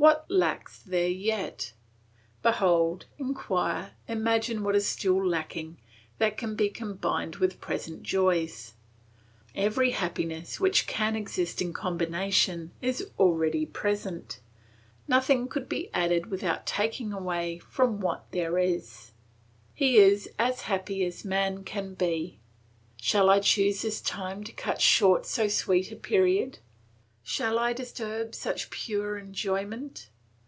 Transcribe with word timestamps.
What 0.00 0.30
lacks 0.30 0.78
there 0.80 1.08
yet? 1.08 1.72
Behold, 2.40 3.06
inquire, 3.18 3.94
imagine 4.06 4.62
what 4.62 4.80
still 4.80 5.20
is 5.22 5.26
lacking, 5.28 5.78
that 6.18 6.36
can 6.38 6.54
be 6.54 6.68
combined 6.68 7.36
with 7.36 7.60
present 7.60 8.04
joys. 8.04 8.74
Every 9.56 9.90
happiness 9.90 10.60
which 10.60 10.86
can 10.86 11.16
exist 11.16 11.60
in 11.60 11.72
combination 11.72 12.70
is 12.80 13.10
already 13.18 13.66
present; 13.66 14.38
nothing 15.08 15.48
could 15.48 15.68
be 15.68 15.90
added 15.92 16.26
without 16.26 16.64
taking 16.64 17.12
away 17.12 17.58
from 17.58 18.00
what 18.00 18.30
there 18.30 18.56
is; 18.56 19.10
he 19.74 19.96
is 19.96 20.30
as 20.38 20.62
happy 20.62 21.04
as 21.04 21.24
man 21.24 21.64
can 21.64 21.94
be. 21.94 22.38
Shall 23.00 23.28
I 23.28 23.40
choose 23.40 23.82
this 23.82 24.00
time 24.00 24.44
to 24.44 24.52
cut 24.52 24.80
short 24.80 25.26
so 25.26 25.48
sweet 25.48 25.90
a 25.90 25.96
period? 25.96 26.58
Shall 27.20 27.58
I 27.58 27.74
disturb 27.74 28.34
such 28.34 28.70
pure 28.70 29.18
enjoyment? 29.18 30.08